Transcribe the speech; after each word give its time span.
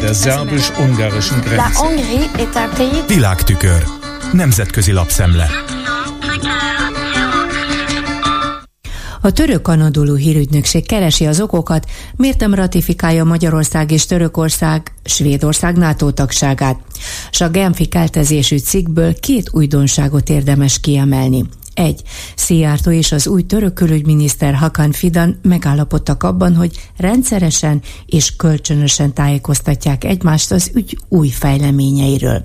Der 0.00 0.14
szerbus-ungarischen 0.14 1.40
Grenze. 1.40 1.62
Világtükör. 3.06 3.84
Nemzetközi 4.32 4.92
lapszemle. 4.92 5.48
A 9.20 9.30
török 9.30 9.68
anadolú 9.68 10.16
hírügynökség 10.16 10.86
keresi 10.86 11.26
az 11.26 11.40
okokat, 11.40 11.86
miért 12.16 12.40
nem 12.40 12.54
ratifikálja 12.54 13.24
Magyarország 13.24 13.90
és 13.90 14.06
Törökország 14.06 14.92
Svédország 15.04 15.76
NATO 15.76 16.10
tagságát. 16.10 16.80
S 17.30 17.40
a 17.40 17.48
Genfi 17.48 17.86
keltezésű 17.86 18.58
cikkből 18.58 19.14
két 19.14 19.48
újdonságot 19.52 20.28
érdemes 20.28 20.80
kiemelni. 20.80 21.44
Egy. 21.78 22.02
Szijjártó 22.36 22.90
és 22.90 23.12
az 23.12 23.26
új 23.26 23.42
török 23.42 23.74
külügyminiszter 23.74 24.54
Hakan 24.54 24.92
Fidan 24.92 25.38
megállapodtak 25.42 26.22
abban, 26.22 26.54
hogy 26.54 26.90
rendszeresen 26.96 27.82
és 28.06 28.36
kölcsönösen 28.36 29.14
tájékoztatják 29.14 30.04
egymást 30.04 30.50
az 30.50 30.70
ügy 30.74 30.98
új 31.08 31.28
fejleményeiről. 31.28 32.42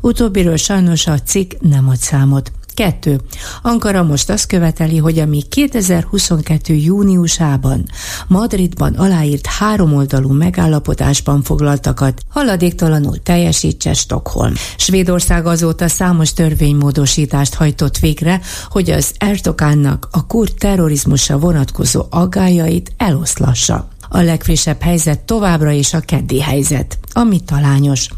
Utóbbiről 0.00 0.56
sajnos 0.56 1.06
a 1.06 1.18
cikk 1.18 1.52
nem 1.60 1.88
ad 1.88 1.96
számot. 1.96 2.52
Kettő. 2.74 3.20
Ankara 3.62 4.02
most 4.02 4.30
azt 4.30 4.46
követeli, 4.46 4.96
hogy 4.96 5.18
ami 5.18 5.42
2022. 5.42 6.74
júniusában 6.74 7.84
Madridban 8.26 8.94
aláírt 8.94 9.46
háromoldalú 9.46 10.32
megállapodásban 10.32 11.42
foglaltakat 11.42 12.20
haladéktalanul 12.28 13.22
teljesítse 13.22 13.92
Stockholm. 13.92 14.54
Svédország 14.76 15.46
azóta 15.46 15.88
számos 15.88 16.32
törvénymódosítást 16.32 17.54
hajtott 17.54 17.98
végre, 17.98 18.40
hogy 18.68 18.90
az 18.90 19.12
Erdogánnak 19.18 20.08
a 20.10 20.26
kurd 20.26 20.54
terrorizmusra 20.58 21.38
vonatkozó 21.38 22.02
aggájait 22.10 22.92
eloszlassa. 22.96 23.92
A 24.14 24.22
legfrissebb 24.22 24.80
helyzet 24.80 25.20
továbbra 25.20 25.70
is 25.70 25.94
a 25.94 26.00
keddi 26.00 26.40
helyzet, 26.40 26.98
ami 27.12 27.40
talányos. 27.40 28.08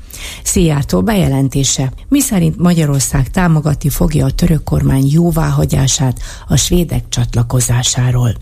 Szijjártó 0.42 1.02
bejelentése, 1.02 1.92
miszerint 2.08 2.58
Magyarország 2.58 3.30
támogatni 3.30 3.88
fogja 3.88 4.24
a 4.24 4.30
török 4.30 4.64
kormány 4.64 5.06
jóváhagyását 5.10 6.18
a 6.48 6.56
svédek 6.56 7.08
csatlakozásáról. 7.08 8.34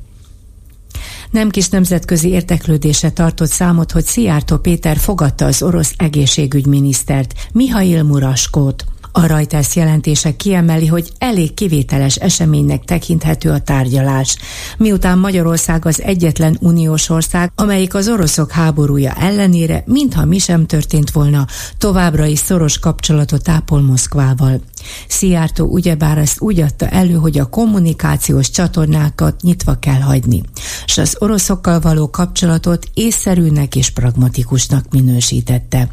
Nem 1.30 1.50
kis 1.50 1.68
nemzetközi 1.68 2.28
érteklődése 2.28 3.10
tartott 3.10 3.50
számot, 3.50 3.92
hogy 3.92 4.04
Szijjártó 4.04 4.56
Péter 4.56 4.96
fogadta 4.96 5.44
az 5.44 5.62
orosz 5.62 5.94
egészségügyminisztert, 5.96 7.34
Mihail 7.52 8.02
Muraskót. 8.02 8.84
A 9.16 9.26
Reuters 9.26 9.76
jelentése 9.76 10.36
kiemeli, 10.36 10.86
hogy 10.86 11.12
elég 11.18 11.54
kivételes 11.54 12.16
eseménynek 12.16 12.84
tekinthető 12.84 13.50
a 13.50 13.58
tárgyalás, 13.58 14.36
miután 14.78 15.18
Magyarország 15.18 15.86
az 15.86 16.02
egyetlen 16.02 16.56
uniós 16.60 17.08
ország, 17.08 17.52
amelyik 17.54 17.94
az 17.94 18.08
oroszok 18.08 18.50
háborúja 18.50 19.12
ellenére, 19.12 19.82
mintha 19.86 20.24
mi 20.24 20.38
sem 20.38 20.66
történt 20.66 21.10
volna, 21.10 21.46
továbbra 21.78 22.24
is 22.24 22.38
szoros 22.38 22.78
kapcsolatot 22.78 23.48
ápol 23.48 23.80
Moszkvával. 23.80 24.60
Szijjártó 25.08 25.66
ugyebár 25.66 26.18
ezt 26.18 26.40
úgy 26.40 26.60
adta 26.60 26.88
elő, 26.88 27.14
hogy 27.14 27.38
a 27.38 27.48
kommunikációs 27.48 28.50
csatornákat 28.50 29.42
nyitva 29.42 29.74
kell 29.74 30.00
hagyni, 30.00 30.42
és 30.86 30.98
az 30.98 31.16
oroszokkal 31.18 31.80
való 31.80 32.10
kapcsolatot 32.10 32.88
észszerűnek 32.94 33.76
és 33.76 33.90
pragmatikusnak 33.90 34.84
minősítette. 34.90 35.88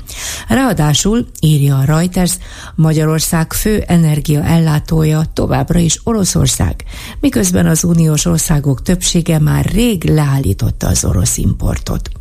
Ráadásul, 0.47 1.27
írja 1.39 1.77
a 1.77 1.83
Reuters, 1.83 2.37
Magyarország 2.75 3.53
fő 3.53 3.83
energiaellátója 3.87 5.23
továbbra 5.33 5.79
is 5.79 5.99
Oroszország, 6.03 6.83
miközben 7.19 7.65
az 7.65 7.83
uniós 7.83 8.25
országok 8.25 8.81
többsége 8.81 9.39
már 9.39 9.65
rég 9.65 10.03
leállította 10.03 10.87
az 10.87 11.05
orosz 11.05 11.37
importot. 11.37 12.20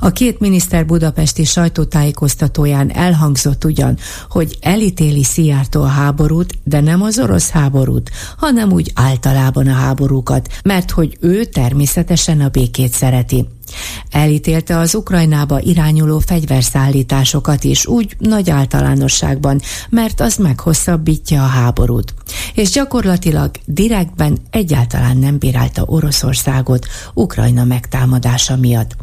A 0.00 0.10
két 0.10 0.40
miniszter 0.40 0.86
budapesti 0.86 1.44
sajtótájékoztatóján 1.44 2.90
elhangzott 2.90 3.64
ugyan, 3.64 3.98
hogy 4.28 4.58
elítéli 4.60 5.24
Szijjártó 5.24 5.82
a 5.82 5.86
háborút, 5.86 6.54
de 6.64 6.80
nem 6.80 7.02
az 7.02 7.18
orosz 7.18 7.50
háborút, 7.50 8.10
hanem 8.36 8.72
úgy 8.72 8.92
általában 8.94 9.66
a 9.66 9.72
háborúkat, 9.72 10.48
mert 10.64 10.90
hogy 10.90 11.16
ő 11.20 11.44
természetesen 11.44 12.40
a 12.40 12.48
békét 12.48 12.92
szereti. 12.92 13.48
Elítélte 14.10 14.78
az 14.78 14.94
Ukrajnába 14.94 15.60
irányuló 15.60 16.18
fegyverszállításokat 16.18 17.64
is 17.64 17.86
úgy 17.86 18.16
nagy 18.18 18.50
általánosságban, 18.50 19.60
mert 19.90 20.20
az 20.20 20.36
meghosszabbítja 20.36 21.42
a 21.42 21.46
háborút. 21.46 22.14
És 22.54 22.70
gyakorlatilag 22.70 23.50
direktben 23.64 24.38
egyáltalán 24.50 25.16
nem 25.16 25.38
bírálta 25.38 25.82
Oroszországot 25.86 26.86
Ukrajna 27.14 27.64
megtámadása 27.64 28.56
miatt. 28.56 28.96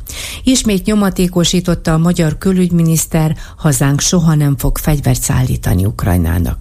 Ismét 0.43 0.85
nyomatékosította 0.85 1.93
a 1.93 1.97
magyar 1.97 2.37
külügyminiszter, 2.37 3.35
hazánk 3.57 3.99
soha 3.99 4.35
nem 4.35 4.57
fog 4.57 4.77
fegyvert 4.77 5.21
szállítani 5.21 5.85
Ukrajnának. 5.85 6.57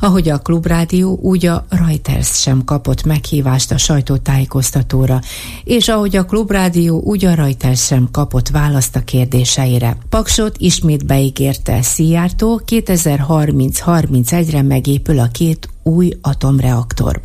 Ahogy 0.00 0.28
a 0.28 0.38
klubrádió, 0.38 1.18
úgy 1.22 1.46
a 1.46 1.64
Reuters 1.68 2.40
sem 2.40 2.64
kapott 2.64 3.04
meghívást 3.04 3.72
a 3.72 3.78
sajtótájékoztatóra, 3.78 5.20
és 5.64 5.88
ahogy 5.88 6.16
a 6.16 6.24
klubrádió, 6.24 7.00
úgy 7.04 7.24
a 7.24 7.34
Reuters 7.34 7.84
sem 7.84 8.08
kapott 8.12 8.48
választ 8.48 8.96
a 8.96 9.04
kérdéseire. 9.04 9.96
Paksot 10.08 10.56
ismét 10.58 11.06
beígérte 11.06 11.82
Szijjártó, 11.82 12.62
2030-31-re 12.66 14.62
megépül 14.62 15.18
a 15.18 15.28
két 15.32 15.68
új 15.82 16.12
atomreaktor. 16.20 17.20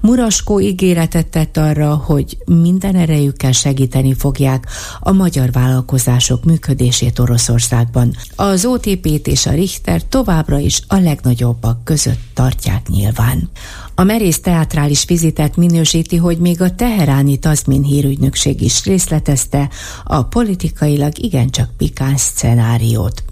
Muraskó 0.00 0.60
ígéretet 0.60 1.26
tett 1.26 1.56
arra, 1.56 1.94
hogy 1.94 2.36
minden 2.44 2.94
erejükkel 2.94 3.52
segíteni 3.52 4.14
fogják 4.14 4.66
a 5.00 5.12
magyar 5.12 5.52
vállalkozások 5.52 6.44
működését 6.44 7.18
Oroszországban. 7.18 8.16
Az 8.36 8.64
OTP-t 8.64 9.26
és 9.26 9.46
a 9.46 9.52
Richter 9.52 10.02
továbbra 10.02 10.58
is 10.58 10.82
a 10.86 10.96
legnagyobbak 10.96 11.84
között 11.84 12.20
tartják 12.34 12.88
nyilván. 12.88 13.50
A 13.94 14.02
merész 14.02 14.40
teátrális 14.40 15.04
vizitet 15.04 15.56
minősíti, 15.56 16.16
hogy 16.16 16.38
még 16.38 16.60
a 16.60 16.74
teheráni 16.74 17.38
Tazmin 17.38 17.82
hírügynökség 17.82 18.62
is 18.62 18.84
részletezte 18.84 19.68
a 20.04 20.22
politikailag 20.22 21.18
igencsak 21.18 21.70
pikáns 21.76 22.20
szenáriót. 22.20 23.22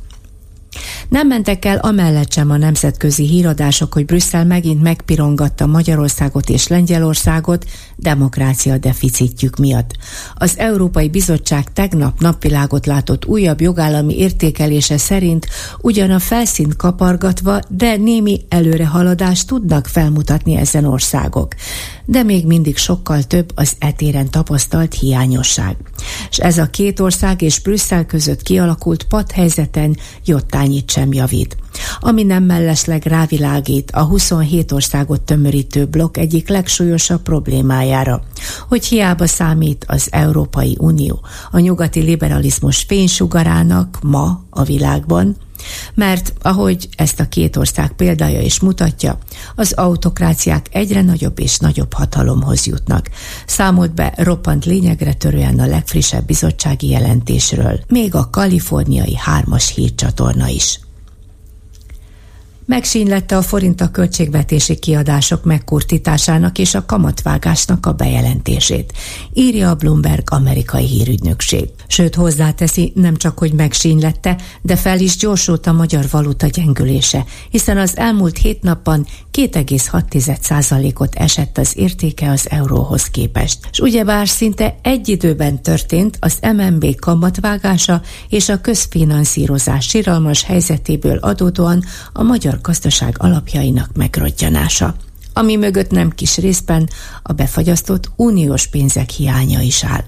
Nem 1.08 1.26
mentek 1.26 1.64
el 1.64 1.78
amellett 1.78 2.32
sem 2.32 2.50
a 2.50 2.56
nemzetközi 2.56 3.26
híradások, 3.26 3.92
hogy 3.92 4.04
Brüsszel 4.04 4.44
megint 4.44 4.82
megpirongatta 4.82 5.66
Magyarországot 5.66 6.48
és 6.48 6.66
Lengyelországot 6.66 7.64
demokrácia 7.96 8.78
deficitjük 8.78 9.56
miatt. 9.56 9.90
Az 10.34 10.58
Európai 10.58 11.08
Bizottság 11.08 11.72
tegnap 11.72 12.20
napvilágot 12.20 12.86
látott 12.86 13.26
újabb 13.26 13.60
jogállami 13.60 14.18
értékelése 14.18 14.98
szerint 14.98 15.46
ugyan 15.80 16.10
a 16.10 16.18
felszínt 16.18 16.76
kapargatva, 16.76 17.60
de 17.68 17.96
némi 17.96 18.40
előrehaladást 18.48 19.46
tudnak 19.46 19.86
felmutatni 19.86 20.56
ezen 20.56 20.84
országok. 20.84 21.54
De 22.04 22.22
még 22.22 22.46
mindig 22.46 22.76
sokkal 22.76 23.22
több 23.22 23.52
az 23.54 23.72
etéren 23.78 24.30
tapasztalt 24.30 24.94
hiányosság. 24.94 25.76
És 26.30 26.38
ez 26.38 26.58
a 26.58 26.66
két 26.66 27.00
ország 27.00 27.42
és 27.42 27.60
Brüsszel 27.60 28.06
között 28.06 28.42
kialakult 28.42 29.04
padhelyzeten 29.04 29.96
jottányit 30.62 30.90
sem 30.90 31.12
javít. 31.12 31.56
Ami 32.00 32.22
nem 32.22 32.44
mellesleg 32.44 33.04
rávilágít 33.04 33.90
a 33.90 34.02
27 34.02 34.72
országot 34.72 35.20
tömörítő 35.20 35.86
blokk 35.86 36.16
egyik 36.16 36.48
legsúlyosabb 36.48 37.22
problémájára, 37.22 38.22
hogy 38.68 38.84
hiába 38.84 39.26
számít 39.26 39.84
az 39.88 40.08
Európai 40.10 40.76
Unió. 40.80 41.20
A 41.50 41.58
nyugati 41.58 42.00
liberalizmus 42.00 42.78
fénysugarának 42.88 43.98
ma 44.02 44.42
a 44.50 44.62
világban, 44.62 45.36
mert 45.94 46.32
ahogy 46.42 46.88
ezt 46.96 47.20
a 47.20 47.28
két 47.28 47.56
ország 47.56 47.92
példája 47.92 48.40
is 48.40 48.60
mutatja, 48.60 49.18
az 49.54 49.72
autokráciák 49.72 50.66
egyre 50.70 51.02
nagyobb 51.02 51.38
és 51.38 51.58
nagyobb 51.58 51.92
hatalomhoz 51.92 52.66
jutnak. 52.66 53.10
Számolt 53.46 53.94
be 53.94 54.12
roppant 54.16 54.64
lényegre 54.64 55.12
törően 55.12 55.58
a 55.58 55.66
legfrissebb 55.66 56.26
bizottsági 56.26 56.88
jelentésről, 56.88 57.80
még 57.88 58.14
a 58.14 58.30
kaliforniai 58.30 59.16
hármas 59.16 59.74
hírcsatorna 59.74 60.48
is. 60.48 60.80
Megsínlette 62.66 63.36
a 63.36 63.42
forint 63.42 63.80
a 63.80 63.90
költségvetési 63.90 64.78
kiadások 64.78 65.44
megkurtításának 65.44 66.58
és 66.58 66.74
a 66.74 66.84
kamatvágásnak 66.86 67.86
a 67.86 67.92
bejelentését, 67.92 68.92
írja 69.32 69.70
a 69.70 69.74
Bloomberg 69.74 70.22
amerikai 70.30 70.86
hírügynökség. 70.86 71.68
Sőt, 71.86 72.14
hozzáteszi, 72.14 72.92
nem 72.94 73.16
csak, 73.16 73.38
hogy 73.38 73.52
megsínlette, 73.52 74.36
de 74.62 74.76
fel 74.76 75.00
is 75.00 75.16
gyorsult 75.16 75.66
a 75.66 75.72
magyar 75.72 76.04
valuta 76.10 76.46
gyengülése, 76.46 77.24
hiszen 77.50 77.78
az 77.78 77.96
elmúlt 77.96 78.38
hét 78.38 78.62
napban 78.62 79.06
2,6%-ot 79.32 81.14
esett 81.14 81.58
az 81.58 81.72
értéke 81.76 82.30
az 82.30 82.50
euróhoz 82.50 83.04
képest. 83.04 83.58
És 83.70 83.78
ugyebár 83.78 84.28
szinte 84.28 84.78
egy 84.82 85.08
időben 85.08 85.62
történt 85.62 86.16
az 86.20 86.38
MNB 86.56 86.94
kamatvágása 87.00 88.02
és 88.28 88.48
a 88.48 88.60
közfinanszírozás 88.60 89.86
siralmas 89.86 90.42
helyzetéből 90.44 91.16
adódóan 91.16 91.84
a 92.12 92.22
magyar 92.22 92.51
gazdaság 92.60 93.14
alapjainak 93.18 93.90
megrottyanása 93.94 94.94
ami 95.32 95.56
mögött 95.56 95.90
nem 95.90 96.10
kis 96.10 96.36
részben 96.36 96.88
a 97.22 97.32
befagyasztott 97.32 98.10
uniós 98.16 98.66
pénzek 98.66 99.10
hiánya 99.10 99.60
is 99.60 99.84
áll. 99.84 100.04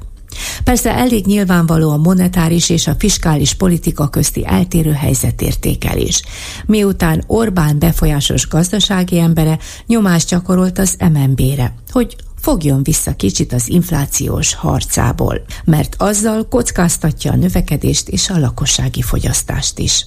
Persze 0.64 0.94
elég 0.94 1.26
nyilvánvaló 1.26 1.90
a 1.90 1.96
monetáris 1.96 2.68
és 2.68 2.86
a 2.86 2.94
fiskális 2.98 3.54
politika 3.54 4.08
közti 4.08 4.46
eltérő 4.46 4.92
helyzetértékelés. 4.92 6.22
Miután 6.66 7.24
Orbán 7.26 7.78
befolyásos 7.78 8.48
gazdasági 8.48 9.18
embere 9.18 9.58
nyomást 9.86 10.28
gyakorolt 10.28 10.78
az 10.78 10.96
MNB-re, 11.12 11.74
hogy 11.90 12.16
fogjon 12.40 12.82
vissza 12.82 13.14
kicsit 13.14 13.52
az 13.52 13.68
inflációs 13.68 14.54
harcából, 14.54 15.44
mert 15.64 15.94
azzal 15.98 16.48
kockáztatja 16.48 17.32
a 17.32 17.36
növekedést 17.36 18.08
és 18.08 18.30
a 18.30 18.38
lakossági 18.38 19.02
fogyasztást 19.02 19.78
is. 19.78 20.06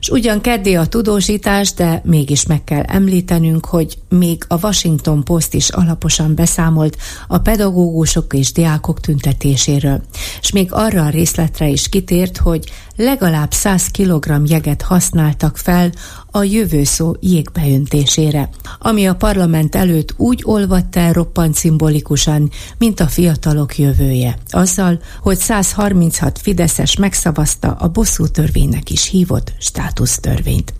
És 0.00 0.08
ugyan 0.08 0.40
keddi 0.40 0.74
a 0.74 0.86
tudósítás, 0.86 1.72
de 1.72 2.02
mégis 2.04 2.46
meg 2.46 2.64
kell 2.64 2.82
említenünk, 2.82 3.66
hogy 3.66 3.98
még 4.08 4.44
a 4.48 4.58
Washington 4.62 5.24
Post 5.24 5.54
is 5.54 5.68
alaposan 5.68 6.34
beszámolt 6.34 6.96
a 7.28 7.38
pedagógusok 7.38 8.34
és 8.34 8.52
diákok 8.52 9.00
tüntetéséről, 9.00 10.00
és 10.40 10.50
még 10.50 10.68
arra 10.72 11.04
a 11.04 11.10
részletre 11.10 11.68
is 11.68 11.88
kitért, 11.88 12.36
hogy 12.36 12.70
legalább 12.98 13.52
100 13.52 13.86
kg 13.86 14.42
jeget 14.44 14.82
használtak 14.82 15.56
fel 15.56 15.90
a 16.30 16.42
jövő 16.42 16.84
szó 16.84 17.12
jégbeöntésére, 17.20 18.48
ami 18.78 19.06
a 19.06 19.14
parlament 19.14 19.74
előtt 19.74 20.14
úgy 20.16 20.42
olvadt 20.44 20.96
el 20.96 21.12
roppant 21.12 21.54
szimbolikusan, 21.54 22.50
mint 22.78 23.00
a 23.00 23.06
fiatalok 23.06 23.78
jövője, 23.78 24.38
azzal, 24.48 25.00
hogy 25.20 25.38
136 25.38 26.38
Fideszes 26.38 26.96
megszavazta 26.96 27.72
a 27.72 27.88
bosszú 27.88 28.26
törvénynek 28.26 28.90
is 28.90 29.08
hívott 29.08 29.52
státusztörvényt. 29.58 30.74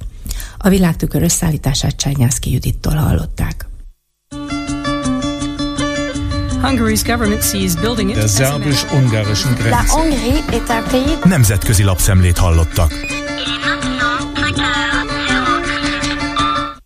A 0.59 0.69
világtükör 0.69 1.23
összeállítását 1.23 1.97
Csányászki 1.97 2.53
Judittól 2.53 2.95
hallották. 2.95 3.69
Der 8.15 8.27
szerbus-ungarischen 8.29 9.55
Grenze. 9.55 9.71
Nemzetközi 11.25 11.83
lapszemlét 11.83 12.39
hallottak. 12.39 13.18